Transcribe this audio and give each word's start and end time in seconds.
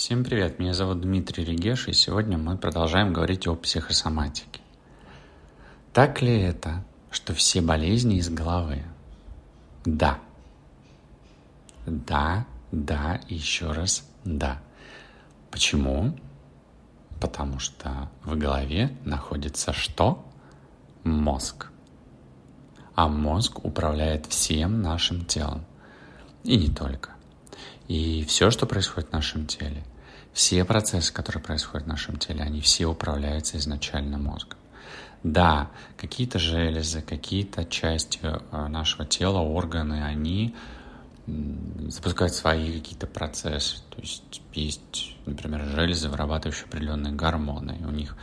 Всем 0.00 0.24
привет, 0.24 0.58
меня 0.58 0.72
зовут 0.72 1.02
Дмитрий 1.02 1.44
Регеш, 1.44 1.86
и 1.86 1.92
сегодня 1.92 2.38
мы 2.38 2.56
продолжаем 2.56 3.12
говорить 3.12 3.46
о 3.46 3.54
психосоматике. 3.54 4.62
Так 5.92 6.22
ли 6.22 6.40
это, 6.40 6.82
что 7.10 7.34
все 7.34 7.60
болезни 7.60 8.16
из 8.16 8.30
головы? 8.30 8.82
Да. 9.84 10.18
Да, 11.84 12.46
да 12.72 13.20
еще 13.28 13.72
раз 13.72 14.08
да. 14.24 14.62
Почему? 15.50 16.16
Потому 17.20 17.58
что 17.58 18.08
в 18.24 18.38
голове 18.38 18.96
находится 19.04 19.74
что? 19.74 20.26
Мозг. 21.04 21.70
А 22.94 23.06
мозг 23.06 23.62
управляет 23.66 24.24
всем 24.24 24.80
нашим 24.80 25.26
телом. 25.26 25.66
И 26.42 26.56
не 26.56 26.70
только. 26.70 27.19
И 27.88 28.24
все, 28.24 28.50
что 28.50 28.66
происходит 28.66 29.10
в 29.10 29.12
нашем 29.12 29.46
теле, 29.46 29.82
все 30.32 30.64
процессы, 30.64 31.12
которые 31.12 31.42
происходят 31.42 31.86
в 31.86 31.90
нашем 31.90 32.16
теле, 32.18 32.42
они 32.42 32.60
все 32.60 32.86
управляются 32.86 33.58
изначально 33.58 34.16
мозгом. 34.18 34.58
Да, 35.22 35.70
какие-то 35.96 36.38
железы, 36.38 37.02
какие-то 37.02 37.64
части 37.64 38.20
э, 38.22 38.66
нашего 38.68 39.04
тела, 39.04 39.40
органы, 39.40 40.04
они 40.04 40.54
запускают 41.88 42.32
свои 42.32 42.78
какие-то 42.78 43.06
процессы. 43.06 43.78
То 43.90 44.00
есть 44.00 44.40
есть, 44.54 45.16
например, 45.26 45.64
железы, 45.64 46.08
вырабатывающие 46.08 46.66
определенные 46.66 47.12
гормоны. 47.12 47.78
И 47.80 47.84
у 47.84 47.90
них 47.90 48.16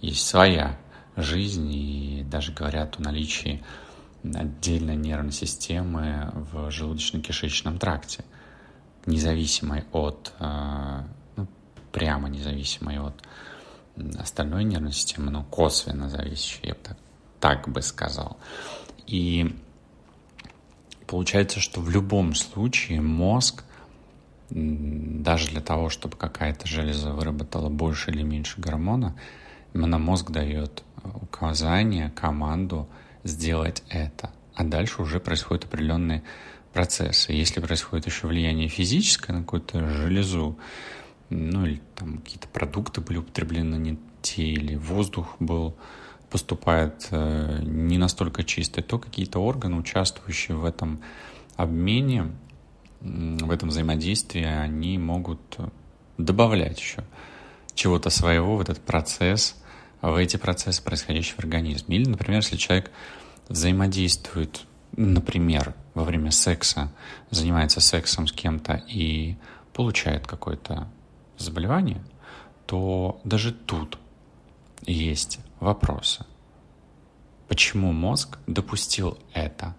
есть 0.00 0.26
своя 0.26 0.78
жизнь, 1.16 1.72
и 1.72 2.24
даже 2.24 2.52
говорят 2.52 2.98
о 2.98 3.02
наличии 3.02 3.64
отдельной 4.22 4.96
нервной 4.96 5.32
системы 5.32 6.30
в 6.52 6.68
желудочно-кишечном 6.70 7.78
тракте– 7.78 8.24
независимой 9.06 9.84
от, 9.92 10.32
э, 10.38 11.02
ну, 11.36 11.46
прямо 11.92 12.28
независимой 12.28 12.98
от 12.98 13.14
остальной 14.18 14.64
нервной 14.64 14.92
системы, 14.92 15.30
но 15.30 15.44
косвенно 15.44 16.08
зависящей, 16.08 16.68
я 16.68 16.74
бы 16.74 16.80
так, 16.82 16.96
так 17.40 17.68
бы 17.68 17.82
сказал. 17.82 18.36
И 19.06 19.54
получается, 21.06 21.60
что 21.60 21.80
в 21.80 21.90
любом 21.90 22.34
случае 22.34 23.00
мозг, 23.00 23.64
даже 24.50 25.48
для 25.48 25.60
того, 25.60 25.88
чтобы 25.88 26.16
какая-то 26.16 26.66
железа 26.66 27.12
выработала 27.12 27.68
больше 27.68 28.10
или 28.10 28.22
меньше 28.22 28.60
гормона, 28.60 29.14
именно 29.74 29.98
мозг 29.98 30.30
дает 30.30 30.82
указание, 31.02 32.10
команду 32.10 32.88
сделать 33.24 33.82
это. 33.88 34.30
А 34.54 34.64
дальше 34.64 35.02
уже 35.02 35.20
происходят 35.20 35.64
определенные 35.64 36.22
процессы. 36.72 37.32
Если 37.32 37.60
происходит 37.60 38.06
еще 38.06 38.26
влияние 38.26 38.68
физическое 38.68 39.32
на 39.32 39.40
какую-то 39.40 39.86
железу, 39.88 40.58
ну 41.30 41.66
или 41.66 41.80
там 41.94 42.18
какие-то 42.18 42.48
продукты 42.48 43.00
были 43.00 43.18
употреблены 43.18 43.76
не 43.76 43.98
те, 44.22 44.42
или 44.44 44.76
воздух 44.76 45.36
был 45.40 45.76
поступает 46.30 47.08
э, 47.10 47.60
не 47.62 47.98
настолько 47.98 48.42
чистый, 48.42 48.82
то 48.82 48.98
какие-то 48.98 49.38
органы, 49.38 49.76
участвующие 49.76 50.56
в 50.56 50.64
этом 50.64 51.02
обмене, 51.56 52.32
в 53.00 53.50
этом 53.50 53.68
взаимодействии, 53.68 54.44
они 54.44 54.96
могут 54.96 55.40
добавлять 56.16 56.80
еще 56.80 57.04
чего-то 57.74 58.10
своего 58.10 58.56
в 58.56 58.60
этот 58.60 58.80
процесс, 58.80 59.56
в 60.00 60.14
эти 60.14 60.36
процессы, 60.36 60.82
происходящие 60.82 61.34
в 61.36 61.40
организме. 61.40 61.96
Или, 61.96 62.08
например, 62.08 62.40
если 62.40 62.56
человек 62.56 62.90
взаимодействует 63.48 64.62
например, 64.96 65.74
во 65.94 66.04
время 66.04 66.30
секса 66.30 66.92
занимается 67.30 67.80
сексом 67.80 68.26
с 68.26 68.32
кем-то 68.32 68.82
и 68.88 69.36
получает 69.72 70.26
какое-то 70.26 70.88
заболевание, 71.38 72.02
то 72.66 73.20
даже 73.24 73.52
тут 73.52 73.98
есть 74.86 75.40
вопросы. 75.60 76.24
Почему 77.48 77.92
мозг 77.92 78.38
допустил 78.46 79.18
это? 79.32 79.74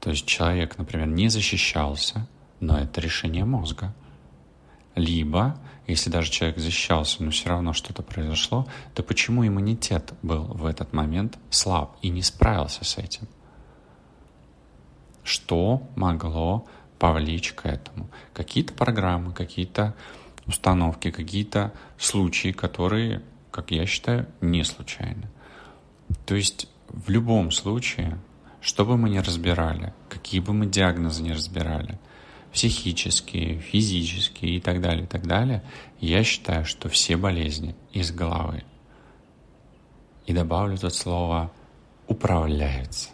То 0.00 0.10
есть 0.10 0.26
человек, 0.26 0.76
например, 0.76 1.06
не 1.06 1.28
защищался, 1.28 2.28
но 2.60 2.78
это 2.78 3.00
решение 3.00 3.44
мозга. 3.44 3.94
Либо, 4.94 5.58
если 5.86 6.08
даже 6.08 6.30
человек 6.30 6.58
защищался, 6.58 7.22
но 7.22 7.30
все 7.30 7.48
равно 7.48 7.72
что-то 7.72 8.02
произошло, 8.02 8.68
то 8.94 9.02
почему 9.02 9.46
иммунитет 9.46 10.12
был 10.22 10.44
в 10.44 10.66
этот 10.66 10.92
момент 10.92 11.38
слаб 11.50 11.96
и 12.00 12.10
не 12.10 12.22
справился 12.22 12.84
с 12.84 12.96
этим? 12.98 13.26
Что 15.24 15.82
могло 15.96 16.66
повлечь 16.98 17.52
к 17.54 17.66
этому? 17.66 18.08
Какие-то 18.32 18.72
программы, 18.74 19.32
какие-то 19.32 19.94
установки, 20.46 21.10
какие-то 21.10 21.72
случаи, 21.98 22.52
которые, 22.52 23.22
как 23.50 23.70
я 23.72 23.86
считаю, 23.86 24.28
не 24.40 24.62
случайны. 24.62 25.28
То 26.26 26.36
есть 26.36 26.68
в 26.88 27.10
любом 27.10 27.50
случае, 27.50 28.18
что 28.60 28.84
бы 28.84 28.96
мы 28.96 29.10
ни 29.10 29.18
разбирали, 29.18 29.92
какие 30.08 30.40
бы 30.40 30.52
мы 30.52 30.66
диагнозы 30.66 31.22
ни 31.24 31.32
разбирали– 31.32 31.98
психические, 32.54 33.58
физические 33.58 34.56
и 34.56 34.60
так 34.60 34.80
далее, 34.80 35.04
и 35.04 35.06
так 35.08 35.26
далее, 35.26 35.62
я 35.98 36.22
считаю, 36.22 36.64
что 36.64 36.88
все 36.88 37.16
болезни 37.16 37.74
из 37.92 38.12
головы. 38.12 38.62
И 40.26 40.32
добавлю 40.32 40.78
тут 40.78 40.94
слово 40.94 41.50
«управляются» 42.06 43.10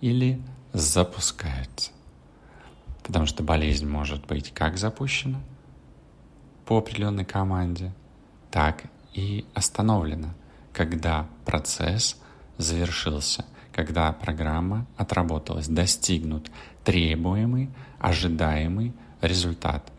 или 0.00 0.42
«запускаются». 0.72 1.92
Потому 3.04 3.26
что 3.26 3.44
болезнь 3.44 3.86
может 3.86 4.26
быть 4.26 4.52
как 4.52 4.76
запущена 4.76 5.38
по 6.66 6.78
определенной 6.78 7.24
команде, 7.24 7.92
так 8.50 8.84
и 9.12 9.44
остановлена, 9.54 10.34
когда 10.72 11.28
процесс 11.44 12.20
завершился, 12.58 13.44
когда 13.74 14.12
программа 14.12 14.86
отработалась, 14.96 15.66
достигнут 15.66 16.50
требуемый, 16.84 17.70
ожидаемый 17.98 18.92
результат. 19.20 19.92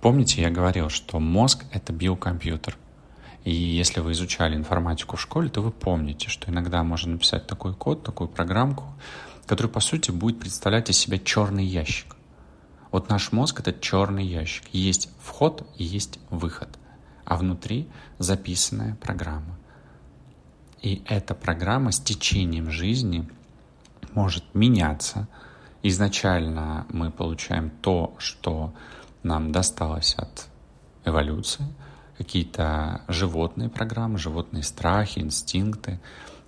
Помните, 0.00 0.42
я 0.42 0.50
говорил, 0.50 0.90
что 0.90 1.18
мозг— 1.18 1.64
это 1.72 1.92
биокомпьютер. 1.92 2.76
И 3.44 3.52
если 3.52 4.00
вы 4.00 4.12
изучали 4.12 4.54
информатику 4.54 5.16
в 5.16 5.20
школе, 5.20 5.48
то 5.48 5.62
вы 5.62 5.70
помните, 5.70 6.28
что 6.28 6.50
иногда 6.50 6.82
можно 6.82 7.12
написать 7.12 7.46
такой 7.46 7.74
код, 7.74 8.04
такую 8.04 8.28
программку, 8.28 8.84
который, 9.46 9.68
по 9.68 9.80
сути, 9.80 10.10
будет 10.10 10.38
представлять 10.38 10.90
из 10.90 10.98
себя 10.98 11.18
черный 11.18 11.64
ящик. 11.64 12.16
Вот 12.90 13.08
наш 13.08 13.32
мозг— 13.32 13.60
это 13.66 13.72
черный 13.72 14.26
ящик. 14.26 14.64
Есть 14.72 15.08
вход 15.20 15.66
и 15.78 15.84
есть 15.84 16.18
выход. 16.30 16.68
А 17.24 17.36
внутри 17.36 17.88
записанная 18.18 18.96
программа. 18.96 19.56
И 20.82 21.02
эта 21.06 21.34
программа 21.34 21.92
с 21.92 22.00
течением 22.00 22.70
жизни 22.70 23.28
может 24.14 24.44
меняться— 24.54 25.28
изначально 25.82 26.86
мы 26.90 27.10
получаем 27.10 27.70
то, 27.70 28.14
что 28.18 28.72
нам 29.22 29.52
досталось 29.52 30.14
от 30.14 30.48
эволюции, 31.04 31.66
какие-то 32.16 33.02
животные 33.08 33.68
программы, 33.68 34.18
животные 34.18 34.62
страхи, 34.62 35.18
инстинкты. 35.18 36.00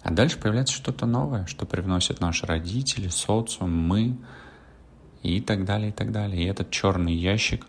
А 0.03 0.12
дальше 0.12 0.39
появляется 0.39 0.75
что-то 0.75 1.06
новое, 1.06 1.47
что 1.47 1.67
привносят 1.67 2.21
наши 2.21 2.47
родители, 2.47 3.09
социум, 3.09 3.73
мы 3.73 4.17
и 5.23 5.41
так 5.41 5.65
далее, 5.65 5.89
и 5.89 5.93
так 5.93 6.12
далее. 6.12 6.43
И 6.43 6.47
этот 6.47 6.71
черный 6.71 7.15
ящик 7.15 7.67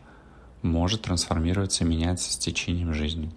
может 0.61 1.03
трансформироваться 1.03 1.83
и 1.83 1.87
меняться 1.87 2.31
с 2.31 2.37
течением 2.37 2.93
жизни. 2.93 3.31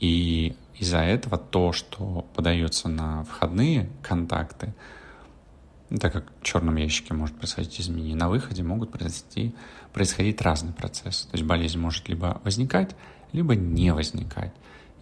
И 0.00 0.56
из-за 0.78 0.98
этого 0.98 1.38
то, 1.38 1.72
что 1.72 2.26
подается 2.34 2.88
на 2.88 3.24
входные 3.24 3.90
контакты, 4.02 4.74
так 6.00 6.12
как 6.12 6.32
в 6.40 6.42
черном 6.42 6.76
ящике 6.76 7.14
может 7.14 7.36
происходить 7.36 7.80
изменения, 7.80 8.16
на 8.16 8.28
выходе 8.28 8.62
могут 8.62 8.90
произойти, 8.90 9.54
происходить 9.92 10.40
разные 10.40 10.72
процессы. 10.72 11.28
То 11.28 11.36
есть 11.36 11.44
болезнь 11.44 11.78
может 11.78 12.08
либо 12.08 12.40
возникать, 12.44 12.96
либо 13.32 13.54
не 13.54 13.92
возникать, 13.92 14.52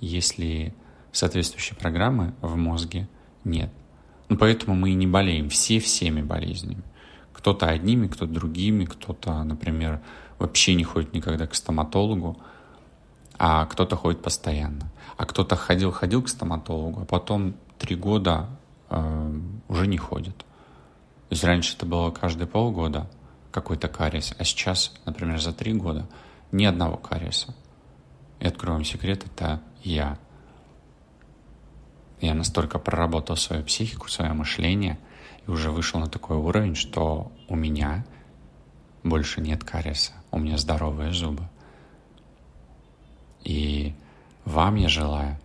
если 0.00 0.74
соответствующей 1.12 1.74
программы 1.74 2.34
в 2.40 2.56
мозге 2.56 3.08
нет. 3.44 3.70
Ну, 4.28 4.36
поэтому 4.36 4.76
мы 4.76 4.90
и 4.90 4.94
не 4.94 5.06
болеем 5.06 5.48
все 5.48 5.80
всеми 5.80 6.22
болезнями. 6.22 6.82
Кто-то 7.32 7.66
одними, 7.66 8.06
кто-то 8.06 8.32
другими, 8.32 8.84
кто-то, 8.84 9.42
например, 9.44 10.00
вообще 10.38 10.74
не 10.74 10.84
ходит 10.84 11.14
никогда 11.14 11.46
к 11.46 11.54
стоматологу, 11.54 12.38
а 13.42 13.64
кто-то 13.64 13.96
ходит 13.96 14.20
постоянно. 14.20 14.92
А 15.16 15.24
кто-то 15.24 15.56
ходил-ходил 15.56 16.22
к 16.22 16.28
стоматологу, 16.28 17.00
а 17.00 17.04
потом 17.06 17.54
три 17.78 17.96
года 17.96 18.50
э, 18.90 19.40
уже 19.66 19.86
не 19.86 19.96
ходит. 19.96 20.36
То 20.36 20.44
есть 21.30 21.42
раньше 21.44 21.74
это 21.74 21.86
было 21.86 22.10
каждые 22.10 22.46
полгода 22.46 23.10
какой-то 23.50 23.88
кариес, 23.88 24.34
а 24.38 24.44
сейчас, 24.44 24.92
например, 25.06 25.40
за 25.40 25.54
три 25.54 25.72
года 25.72 26.06
ни 26.52 26.66
одного 26.66 26.98
кариеса. 26.98 27.54
И 28.40 28.46
открою 28.46 28.74
вам 28.74 28.84
секрет, 28.84 29.24
это 29.24 29.62
я. 29.82 30.18
Я 32.20 32.34
настолько 32.34 32.78
проработал 32.78 33.36
свою 33.38 33.64
психику, 33.64 34.10
свое 34.10 34.34
мышление 34.34 34.98
и 35.46 35.50
уже 35.50 35.70
вышел 35.70 35.98
на 35.98 36.08
такой 36.08 36.36
уровень, 36.36 36.74
что 36.74 37.32
у 37.48 37.56
меня 37.56 38.04
больше 39.02 39.40
нет 39.40 39.64
кариеса, 39.64 40.12
у 40.30 40.38
меня 40.38 40.58
здоровые 40.58 41.14
зубы. 41.14 41.48
И 43.44 43.94
вам 44.44 44.76
я 44.76 44.88
желаю 44.88 45.38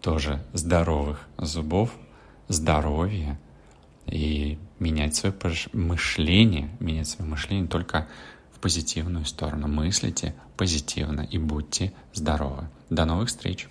тоже 0.00 0.42
здоровых 0.52 1.26
зубов, 1.38 1.94
здоровья 2.48 3.38
и 4.06 4.58
менять 4.78 5.14
свое 5.14 5.34
мышление, 5.72 6.70
менять 6.80 7.08
свое 7.08 7.30
мышление 7.30 7.68
только 7.68 8.08
в 8.54 8.58
позитивную 8.58 9.24
сторону. 9.24 9.68
Мыслите 9.68 10.34
позитивно 10.56 11.22
и 11.22 11.38
будьте 11.38 11.92
здоровы. 12.12 12.68
До 12.90 13.04
новых 13.04 13.28
встреч! 13.28 13.68